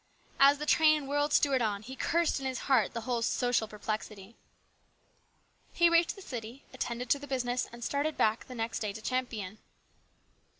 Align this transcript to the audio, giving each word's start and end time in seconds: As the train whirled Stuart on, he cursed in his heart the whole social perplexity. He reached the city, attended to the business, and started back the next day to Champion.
As 0.39 0.57
the 0.57 0.65
train 0.65 1.05
whirled 1.05 1.31
Stuart 1.31 1.61
on, 1.61 1.83
he 1.83 1.95
cursed 1.95 2.39
in 2.39 2.47
his 2.47 2.61
heart 2.61 2.95
the 2.95 3.01
whole 3.01 3.21
social 3.21 3.67
perplexity. 3.67 4.35
He 5.73 5.91
reached 5.91 6.15
the 6.15 6.23
city, 6.23 6.63
attended 6.73 7.07
to 7.11 7.19
the 7.19 7.27
business, 7.27 7.67
and 7.71 7.83
started 7.83 8.17
back 8.17 8.45
the 8.47 8.55
next 8.55 8.79
day 8.79 8.93
to 8.93 9.01
Champion. 9.03 9.59